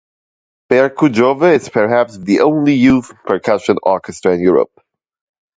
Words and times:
Percujove 0.71 1.53
is 1.53 1.69
perhaps 1.69 2.17
the 2.17 2.39
only 2.39 2.73
youth 2.73 3.13
percussion 3.23 3.77
orchestra 3.83 4.33
in 4.33 4.39
Europe. 4.39 4.81